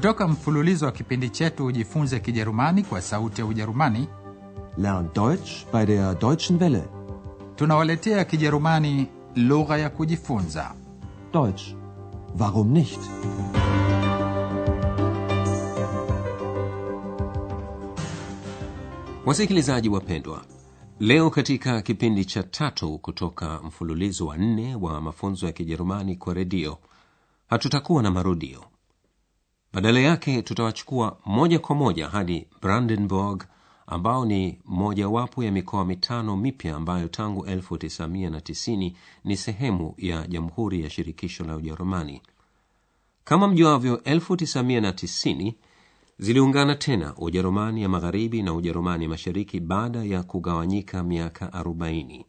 [0.00, 4.08] kutoka mfululizo wa kipindi chetu ujifunze kijerumani kwa sauti ya ujerumani
[4.78, 6.84] Lern Deutsch bei der Deutschen Welle.
[7.56, 9.06] tunawaletea kijerumani
[9.36, 10.74] lugha ya kujifunza
[11.32, 11.62] Deutsch.
[12.38, 13.00] Warum nicht?
[19.26, 20.44] Wasikilizaji wapendwa,
[21.00, 26.78] leo katika kipindi cha tatu kutoka mfululizo wa nne wa mafunzo ya Kijerumani kwa redio,
[27.50, 28.64] hatutakuwa na marudio.
[29.72, 33.44] Badala yake tutawachukua moja kwa moja hadi Brandenburg,
[33.86, 38.92] ambao ni mojawapo ya mikoa mitano mipya ambayo tangu 1990
[39.24, 42.22] ni sehemu ya Jamhuri ya Shirikisho la Ujerumani.
[43.24, 45.54] Kama mjuavyo, 1990
[46.18, 52.24] ziliungana tena Ujerumani ya Magharibi na Ujerumani Mashariki baada ya kugawanyika miaka 40.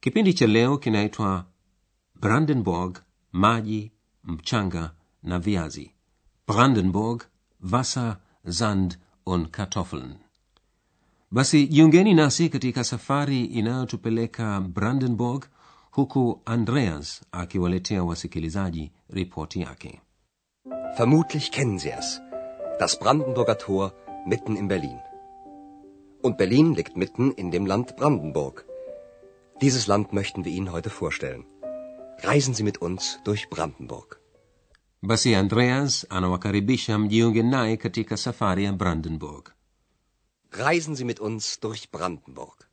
[0.00, 1.44] Kipindi cha leo kinaitwa
[2.20, 2.98] Brandenburg,
[3.32, 3.92] maji,
[4.24, 5.90] mchanga na viazi.
[6.52, 10.16] Brandenburg, Wasser, Sand und Kartoffeln.
[11.30, 15.46] Basi jiungeni nasi katika safari inayotupeleka Brandenburg,
[15.90, 20.00] huku Andreas akiwaletea wasikilizaji ripoti yake.
[20.96, 22.20] Vermutlich kennen Sie es.
[22.78, 23.92] Das Brandenburger Tor
[24.26, 24.98] mitten in Berlin.
[26.22, 28.66] Und Berlin liegt mitten in dem Land Brandenburg.
[29.62, 31.44] Dieses Land möchten wir Ihnen heute vorstellen.
[32.22, 34.21] Reisen Sie mit uns durch Brandenburg.
[35.04, 39.52] Basi Andreas anawakaribisha mjiunge naye katika safari ya Brandenburg.
[40.50, 42.66] Reisen Sie mit uns durch Brandenburg.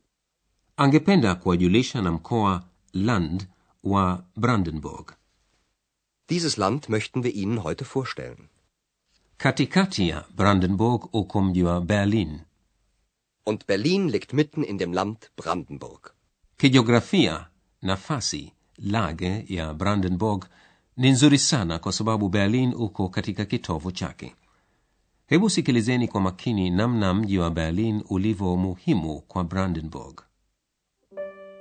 [0.76, 3.48] Angependa kuwajulisha na mkoa Land
[3.84, 5.12] wa Brandenburg.
[6.28, 8.48] Dieses Land möchten wir Ihnen heute vorstellen.
[9.36, 12.40] Katikati ya Brandenburg uko mji wa Berlin.
[13.44, 16.12] Und Berlin liegt mitten in dem Land Brandenburg.
[16.56, 17.46] Kijiografia,
[17.82, 20.48] nafasi, lage ya Brandenburg
[21.00, 24.34] ni nzuri sana kwa sababu Berlin uko katika kitovu chake.
[25.26, 30.20] Hebu sikilizeni kwa makini namna mji wa Berlin ulivyo muhimu kwa Brandenburg.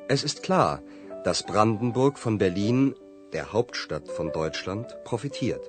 [0.08, 0.80] Es ist klar,
[1.25, 2.94] dass Brandenburg von Berlin,
[3.34, 5.62] der Hauptstadt von Deutschland, profitiert.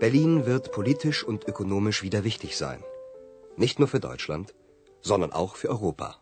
[0.00, 2.80] Berlin wird politisch und ökonomisch wieder wichtig sein.
[3.56, 4.54] Nicht nur für Deutschland,
[5.02, 6.14] sondern auch für Europa.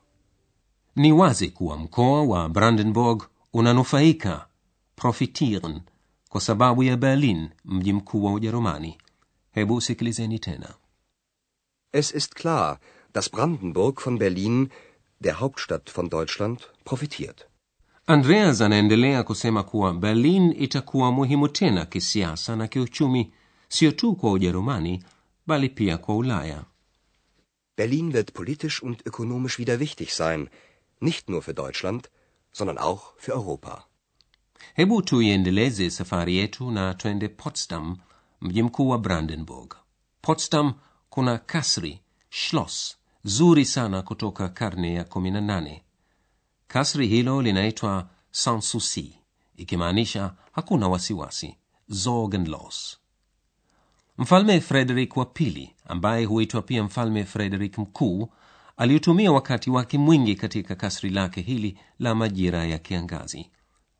[0.94, 4.46] Ni wazi kuwa mkoa wa Brandenburg unanufaika
[4.96, 5.80] profitieren
[6.28, 8.98] kwa sababu ya Berlin, mji mkuu wa Ujerumani.
[9.52, 10.74] Hebu sikilizeni tena.
[11.92, 12.78] Es ist klar,
[13.14, 14.68] dass Brandenburg von Berlin,
[15.20, 17.46] der Hauptstadt von Deutschland, profitiert.
[18.06, 23.32] Andreas anaendelea kusema kuwa Berlin itakuwa muhimu tena kisiasa na kiuchumi,
[23.68, 25.04] sio tu kwa Ujerumani
[25.46, 26.64] bali pia kwa Ulaya.
[27.76, 30.48] Berlin wird politisch und ökonomisch wieder wichtig sein,
[31.00, 32.10] nicht nur für Deutschland,
[32.52, 33.84] sondern auch für Europa.
[34.74, 37.96] Hebu tuiendeleze safari yetu na twende Potsdam,
[38.40, 39.74] mji mkuu wa Brandenburg.
[40.22, 40.74] Potsdam
[41.10, 42.00] kuna kasri,
[42.30, 45.80] schloss, zuri sana kutoka karne ya 18.
[46.68, 49.18] Kasri hilo linaitwa sans souci,
[49.56, 51.56] ikimaanisha hakuna wasiwasi,
[51.92, 52.98] sorgenlos.
[54.18, 58.28] Mfalme Frederik wa pili, ambaye huitwa pia mfalme Frederik mkuu,
[58.76, 63.50] aliutumia wakati wake mwingi katika kasri lake hili la majira ya kiangazi.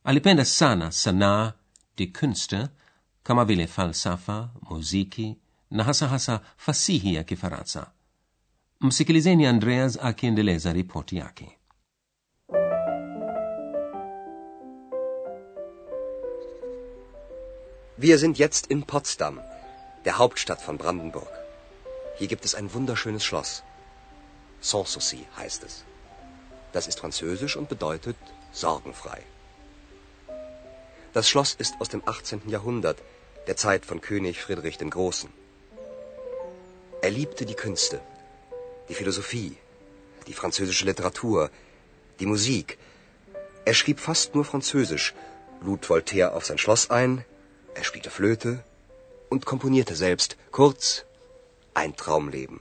[0.06, 1.52] Alipenda sana sanaa,
[1.98, 2.68] die Künste,
[3.24, 5.36] kama vile falsafa, muziki
[5.70, 7.86] na hasa hasa fasihi ya Kifaransa.
[8.80, 11.58] Msikilizeni Andreas akiendeleza ripoti yake.
[17.98, 19.40] Wir sind jetzt in Potsdam,
[20.04, 21.32] der Hauptstadt von Brandenburg.
[22.18, 23.62] Hier gibt es ein wunderschönes Schloss.
[24.60, 25.84] Sanssouci heißt es.
[26.72, 28.16] Das ist französisch und bedeutet
[28.52, 29.22] sorgenfrei.
[31.16, 32.42] Das Schloss ist aus dem 18.
[32.46, 32.98] Jahrhundert,
[33.46, 35.30] der Zeit von König Friedrich dem Großen.
[37.00, 38.02] Er liebte die Künste,
[38.90, 39.56] die Philosophie,
[40.26, 41.50] die französische Literatur,
[42.20, 42.76] die Musik.
[43.64, 45.14] Er schrieb fast nur Französisch,
[45.62, 47.24] lud Voltaire auf sein Schloss ein,
[47.74, 48.62] er spielte Flöte
[49.30, 50.36] und komponierte selbst.
[50.50, 51.06] Kurz,
[51.72, 52.60] ein Traumleben.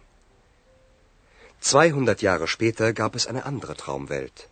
[1.59, 4.47] 200 Jahre später gab es eine andere Traumwelt.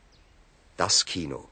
[0.76, 1.48] Das Kino.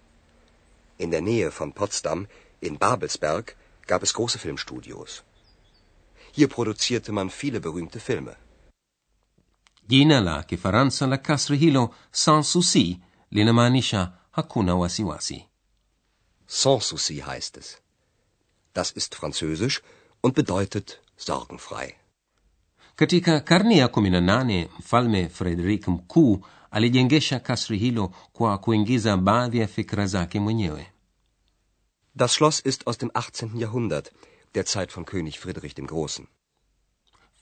[1.04, 2.28] In der Nähe von Potsdam,
[2.68, 3.56] in Babelsberg,
[3.88, 5.24] gab es große Filmstudios.
[6.38, 8.36] Hier produzierte man viele berühmte Filme.
[9.88, 13.02] Jina la Kifaransa la kasri hilo sans souci
[13.32, 14.02] linamaanisha
[14.32, 15.40] hakuna wasiwasi.
[16.48, 17.82] Sans souci heißt es.
[18.74, 19.82] Das ist französisch
[20.22, 21.96] und bedeutet sorgenfrei.
[22.96, 30.06] Katika karne ya 18 mfalme Frederik mkuu alijengesha kasri hilo kwa kuingiza baadhi ya fikra
[30.08, 30.91] zake mwenyewe.
[32.16, 33.58] Das Schloss ist aus dem 18.
[33.58, 34.12] Jahrhundert.
[34.56, 36.28] der Zeit von König Friedrich dem Großen.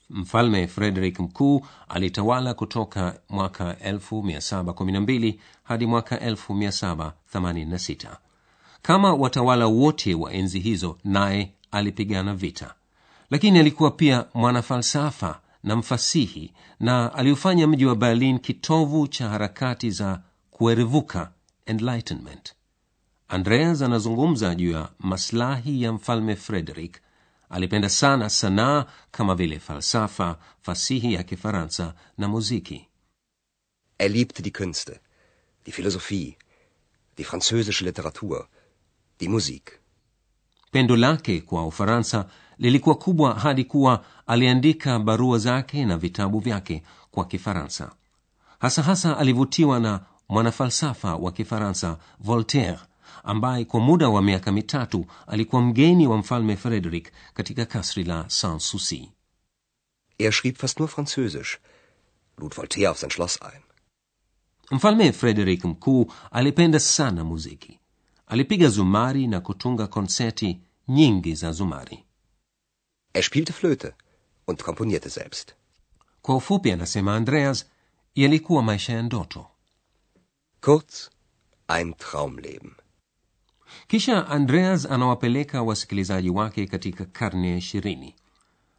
[0.09, 8.17] mfalme frederick mkuu alitawala kutoka mwaka 1712 hadi mwaka 1786
[8.81, 12.73] kama watawala wote wa enzi hizo naye alipigana vita
[13.29, 20.21] lakini alikuwa pia mwanafalsafa na mfasihi na aliufanya mji wa berlin kitovu cha harakati za
[20.51, 21.31] kuerevuka
[21.65, 22.53] enlightenment
[23.29, 27.01] andreas anazungumza juu ya maslahi ya mfalme frederick.
[27.49, 32.87] Alipenda sana sanaa kama vile falsafa fasihi ya kifaransa na muziki.
[33.97, 34.99] Er liebte die Künste,
[35.65, 36.37] die Philosophie,
[37.17, 38.47] die französische Literatur,
[39.19, 39.79] die Musik.
[40.71, 42.25] pendo lake kwa ufaransa
[42.57, 47.91] lilikuwa kubwa hadi kuwa aliandika barua zake na vitabu vyake kwa kifaransa.
[48.59, 49.99] Hasa hasa alivutiwa na
[50.29, 52.79] mwanafalsafa wa kifaransa voltaire
[53.23, 58.63] ambaye kwa muda wa miaka mitatu alikuwa mgeni wa mfalme frederick katika kasri la sans
[58.69, 59.11] souci
[60.17, 61.57] Er schrieb fast nur Französisch,
[62.37, 63.61] lud Voltaire auf sein Schloss ein.
[64.71, 67.79] mfalme frederick mkuu alipenda sana muziki
[68.27, 72.03] alipiga zumari na kutunga konseti nyingi za zumari
[73.13, 73.93] Er spielte Flöte
[74.47, 75.53] und komponierte selbst.
[76.21, 77.65] kwa ufupi anasema andreas
[78.15, 79.47] yalikuwa maisha ya ndoto
[80.61, 81.09] Kurz,
[81.67, 82.71] ein Traumleben.
[83.89, 88.15] Kisha andreas anawapeleka wasikilizaji wake katika karne ya ishirini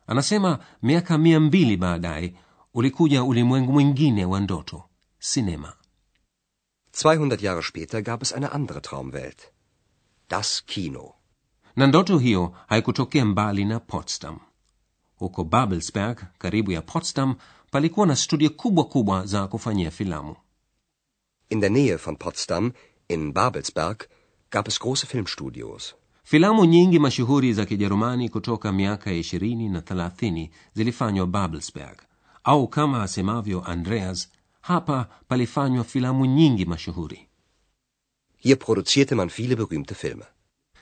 [0.06, 2.34] anasema miaka mia mbili baadaye
[2.74, 4.84] ulikuja ulimwengu mwingine wa ndoto
[5.18, 5.72] sinema
[6.92, 9.38] 200 Jahre später gab es eine andere Traumwelt.
[10.28, 11.12] Das Kino.
[11.76, 14.38] na ndoto hiyo haikutokea mbali na potsdam
[15.16, 17.34] huko babelsberg karibu ya potsdam
[17.70, 20.36] palikuwa na studio kubwa kubwa za kufanyia filamu
[21.48, 22.72] In der Nähe von Potsdam,
[23.08, 24.04] in Babelsberg,
[24.50, 25.94] gab es große Filmstudios.
[26.22, 31.98] filamu nyingi mashuhuri za kijerumani kutoka miaka ya ishirini na thelathini zilifanywa babelsberg
[32.44, 34.28] au kama asemavyo andreas
[34.60, 37.26] hapa palifanywa filamu nyingi mashuhuri
[38.36, 40.24] Hier produzierte man viele berühmte Filme.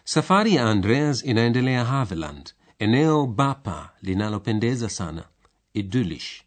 [0.05, 5.25] safari ya andreas inaendelea haveland eneo bapa linalopendeza sana
[5.75, 6.43] idyllish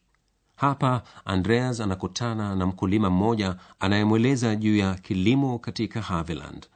[0.56, 6.68] hapa andreas anakutana na mkulima mmoja anayemweleza juu ya kilimo katika haveland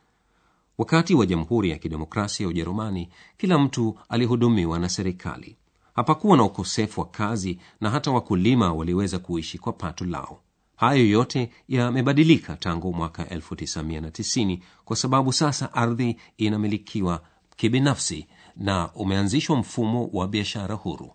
[0.78, 5.58] wakati wa jamhuri ya kidemokrasia ya ujerumani kila mtu alihudumiwa na serikali.
[5.96, 10.40] Hapakuwa na ukosefu wa kazi na hata wakulima waliweza kuishi kwa pato lao.
[10.76, 17.22] Hayo yote yamebadilika tangu mwaka 1990 kwa sababu sasa ardhi inamilikiwa
[17.56, 21.12] kibinafsi na umeanzishwa mfumo wa biashara huru.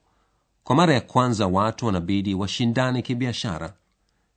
[0.64, 3.74] Kwa mara ya kwanza watu wanabidi washindane kibiashara.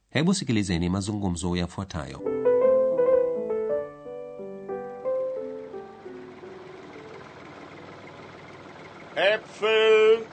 [0.10, 2.33] Hebu sikilizeni mazungumzo yafuatayo
[9.16, 10.26] Äpfel,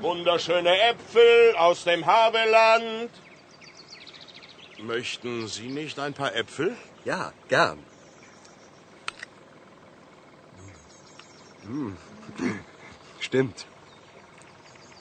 [0.00, 3.10] wunderschöne Äpfel aus dem Havelland.
[4.78, 6.76] Möchten Sie nicht ein paar Äpfel?
[7.04, 7.78] Ja, gern.
[11.62, 11.96] Hm.
[13.20, 13.66] Stimmt.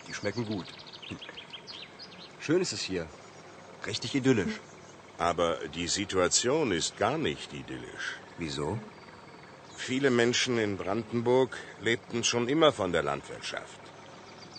[0.08, 0.68] Die schmecken gut.
[2.40, 3.08] Schön ist es hier.
[3.86, 4.60] Richtig idyllisch.
[5.18, 8.18] Aber die Situation ist gar nicht idyllisch.
[8.38, 8.80] Wieso?
[9.75, 13.80] Viele Menschen in Brandenburg lebten schon immer von der Landwirtschaft.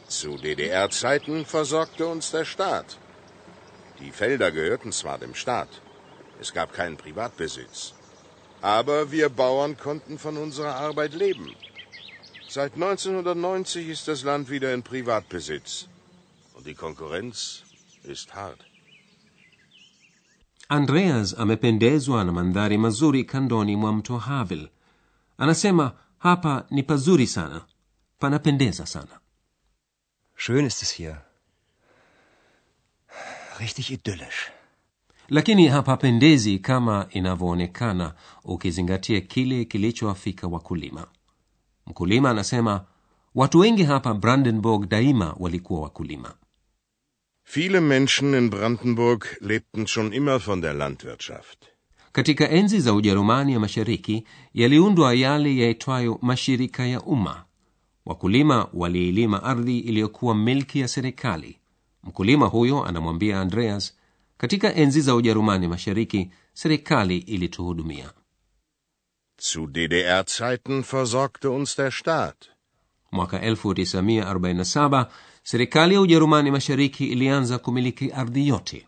[0.09, 2.99] Zu DDR-Zeiten versorgte uns der Staat.
[4.01, 5.81] Die Felder gehörten zwar dem Staat,
[6.41, 7.95] es gab keinen Privatbesitz,
[8.61, 11.55] aber wir Bauern konnten von unserer Arbeit leben.
[12.49, 15.89] Seit 1990 ist das Land wieder in Privatbesitz
[16.55, 17.63] und die Konkurrenz
[18.03, 18.61] ist hart.
[20.69, 24.69] andreas amependezwa na mandhari mazuri kandoni mwa mto havel
[25.39, 27.65] anasema hapa ni pazuri sana
[28.19, 29.21] panapendeza sana
[30.37, 31.17] Schön ist es hier.
[33.61, 34.51] Richtig idyllisch.
[35.29, 38.15] lakini hapapendezi kama inavyoonekana
[38.45, 41.07] ukizingatia kile kilichowafika wakulima
[41.87, 42.85] mkulima anasema
[43.35, 46.35] watu wengi hapa brandenburg daima walikuwa wakulima
[47.55, 51.65] Viele Menschen in Brandenburg lebten schon immer von der Landwirtschaft.
[52.15, 57.45] Katika enzi za ujerumani ya mashariki yaliundwa yale yaitwayo mashirika ya umma.
[58.07, 61.59] Wakulima waliilima ardhi iliyokuwa milki ya serikali.
[62.03, 63.95] Mkulima huyo anamwambia andreas
[64.37, 68.13] katika enzi za ujerumani mashariki serikali ilituhudumia.
[69.53, 72.37] Zu DDR-Zeiten versorgte uns der Staat.
[73.13, 75.07] mwaka 1947
[75.43, 78.87] serikali ya ujerumani mashariki ilianza kumiliki ardhi yote.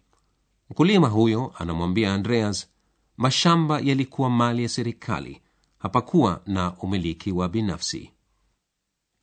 [0.70, 2.68] Mkulima huyo anamwambia andreas
[3.16, 5.42] mashamba yalikuwa mali ya serikali
[5.78, 8.12] hapakuwa na umiliki wa binafsi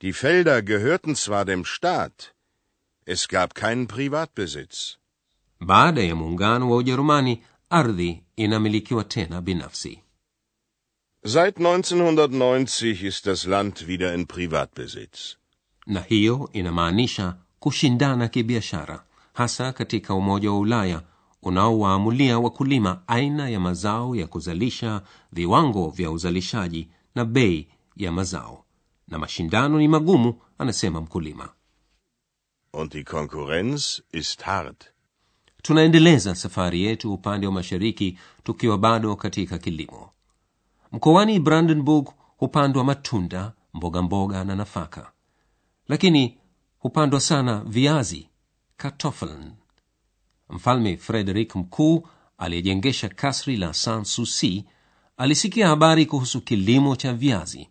[0.00, 2.22] Die Felder gehörten zwar dem Staat,
[3.06, 4.96] es gab keinen Privatbesitz.
[5.60, 10.00] baada ya muungano wa ujerumani ardhi inamilikiwa tena binafsi
[11.26, 15.36] Seit 1990 ist das Land wieder in Privatbesitz.
[15.86, 21.02] na hiyo inamaanisha kushindana kibiashara hasa katika umoja wa ulaya
[21.44, 28.64] unaowaamulia wakulima aina ya mazao ya kuzalisha viwango vya uzalishaji na bei ya mazao.
[29.08, 31.48] Na mashindano ni magumu anasema mkulima.
[32.72, 34.84] Und die Konkurrenz ist hart.
[35.62, 40.10] tunaendeleza safari yetu upande wa mashariki tukiwa bado katika kilimo.
[40.92, 45.12] Mkoani brandenburg hupandwa matunda mboga mboga na nafaka.
[45.88, 46.38] Lakini
[46.78, 48.28] hupandwa sana viazi
[48.76, 49.52] kartoffeln
[50.50, 52.06] mfalme frederik mkuu
[52.38, 54.64] aliyejengesha kasri la sanssouci
[55.16, 57.68] alisikia habari kuhusu kilimo cha viazi.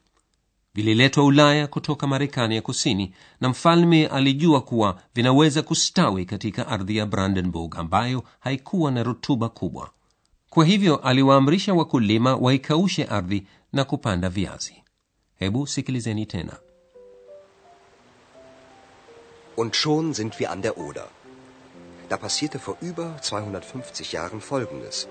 [0.76, 7.06] Vililetwa ulaya kutoka marekani ya kusini na mfalme alijua kuwa vinaweza kustawi katika ardhi ya
[7.06, 9.90] brandenburg ambayo haikuwa na rutuba kubwa.
[10.50, 14.84] Kwa hivyo aliwaamrisha wakulima waikaushe ardhi na kupanda viazi.
[15.36, 16.58] Hebu sikilizeni tena.
[19.58, 21.08] Und schon sind wir an der Oder.
[22.10, 25.08] Da passierte vor über 250 Jahren Folgendes.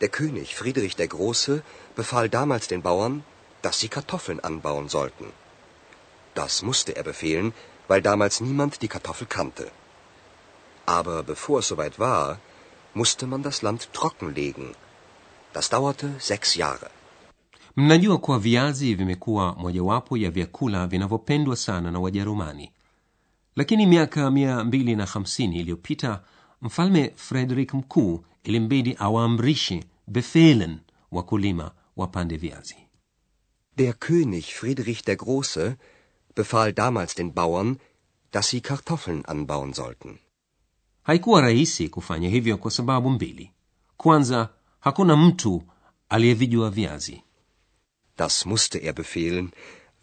[0.00, 1.62] Der König Friedrich der Große
[1.96, 3.24] befahl damals den Bauern,
[3.62, 5.26] dass sie Kartoffeln anbauen sollten.
[6.34, 7.52] Das musste er befehlen,
[7.88, 9.70] weil damals niemand die Kartoffel kannte.
[10.86, 12.38] Aber bevor es soweit war,
[12.94, 14.74] musste man das Land trockenlegen.
[15.52, 16.90] Das dauerte sechs Jahre.
[17.76, 22.72] mnajua kuwa viazi vimekuwa mojawapo ya vyakula vinavyopendwa sana na wajerumani
[23.56, 26.22] lakini miaka mia mbili na hamsini iliyopita
[26.62, 30.78] mfalme frederick mkuu ilimbidi awaamrishe befehlen
[31.10, 32.76] wakulima wapande viazi
[33.76, 35.76] Der König Friedrich der Große
[36.36, 37.78] befahl damals den Bauern,
[38.32, 40.18] dass sie Kartoffeln anbauen sollten.
[41.02, 43.50] haikuwa rahisi kufanya hivyo kwa sababu mbili
[43.96, 44.48] kwanza
[44.80, 45.62] hakuna mtu
[46.08, 47.22] aliyevijua viazi
[48.16, 49.50] Das musste er befehlen,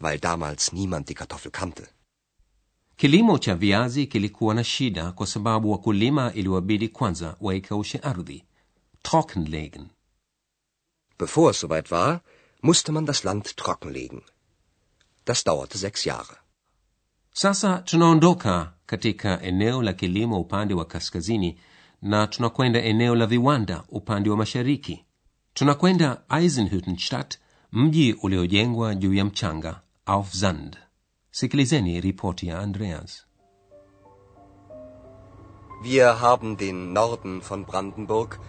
[0.00, 1.86] weil damals niemand die Kartoffel kannte.
[3.00, 8.44] Kilimo cha viazi kilikuwa na shida kwa sababu wakulima iliwabidi kwanza waikaushe ardhi
[9.02, 9.86] trockenlegen
[11.18, 12.20] Bevor es soweit war,
[12.62, 14.20] musste man das Land trockenlegen.
[15.26, 16.36] Das dauerte sechs Jahre.
[17.32, 21.58] sasa tunaondoka katika eneo la kilimo upande wa kaskazini
[22.02, 25.04] na tunakwenda eneo la viwanda upande wa mashariki
[25.54, 27.38] tunakwenda eisenhüttenstadt
[27.72, 30.76] mji uliojengwa juu ya mchanga auf sand
[31.32, 33.26] sikilizeni ripoti ya andreas
[35.82, 38.40] Wir haben den Norden von Brandenburg,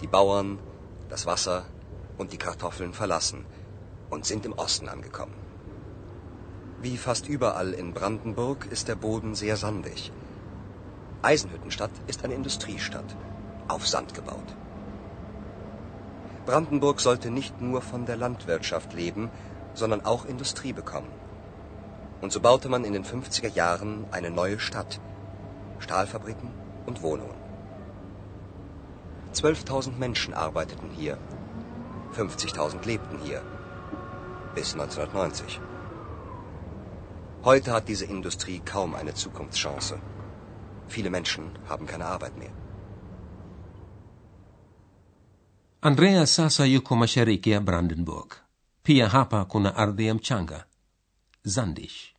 [0.00, 0.58] die Bauern,
[1.08, 1.64] das Wasser
[2.18, 3.44] und die Kartoffeln verlassen
[4.10, 5.34] und sind im Osten angekommen.
[6.82, 10.10] Wie fast überall in Brandenburg ist der Boden sehr sandig.
[11.22, 13.16] Eisenhüttenstadt ist eine Industriestadt,
[13.68, 14.56] auf Sand gebaut.
[16.44, 19.30] Brandenburg sollte nicht nur von der Landwirtschaft leben,
[19.74, 21.25] sondern auch Industrie bekommen.
[22.26, 25.00] Und so baute man in den 50er Jahren eine neue Stadt.
[25.78, 26.48] Stahlfabriken
[26.84, 27.36] und Wohnungen.
[29.32, 31.18] 12.000 Menschen arbeiteten hier.
[32.16, 33.42] 50.000 lebten hier.
[34.56, 35.60] Bis 1990.
[37.44, 40.00] Heute hat diese Industrie kaum eine Zukunftschance.
[40.88, 42.54] Viele Menschen haben keine Arbeit mehr.
[45.80, 48.42] andreas sasa yuko mashariki brandenburg
[48.82, 50.64] pia hapa kuna ardhi ya mchanga
[51.54, 52.15] zandish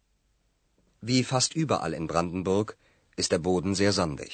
[1.02, 2.78] Wie fast überall in Brandenburg
[3.18, 4.32] ist der Boden sehr sandig.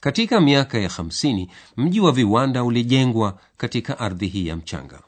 [0.00, 5.02] katika miaka ya hamsini mji wa viwanda ulijengwa katika ardhi hii ya mchanga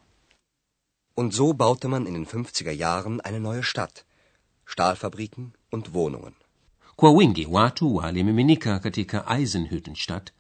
[1.17, 4.05] Und so baute man in den 50er Jahren eine neue Stadt.
[4.67, 6.33] Stahlfabriken und Wohnungen.
[6.97, 10.33] kwa wingi watu walimiminika katika eisenhüttenstadt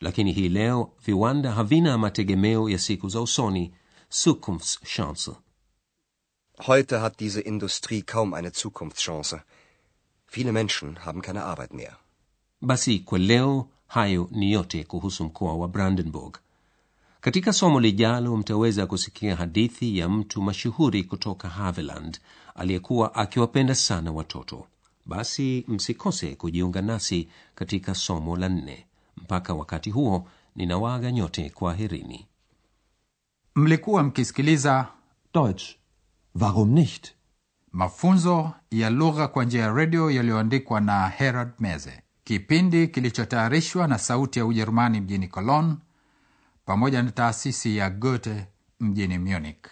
[0.00, 3.74] lakini hii leo viwanda havina mategemeo ya siku za usoni
[4.22, 5.30] zukunftschance
[6.66, 9.40] Heute hat diese Industrie kaum eine Zukunftschance.
[10.34, 11.96] Viele Menschen haben keine Arbeit mehr.
[12.60, 16.38] basi kwa leo hayo ni yote kuhusu mkoa wa brandenburg
[17.20, 22.20] katika somo lijalo mtaweza kusikia hadithi ya mtu mashuhuri kutoka haveland
[22.54, 24.66] aliyekuwa akiwapenda sana watoto
[25.06, 28.86] basi msikose kujiunga nasi katika somo la nne
[29.16, 32.26] mpaka wakati huo ninawaaga nyote kwa herini
[33.54, 34.88] mlikuwa mkisikiliza
[35.34, 35.64] Deutsch.
[36.40, 37.06] Warum nicht?
[37.74, 42.02] Mafunzo ya lugha kwa njia ya redio yaliyoandikwa na herald meze.
[42.24, 45.76] Kipindi kilichotayarishwa na sauti ya ujerumani mjini cologne
[46.66, 48.46] pamoja na taasisi ya goethe
[48.80, 49.66] mjini munich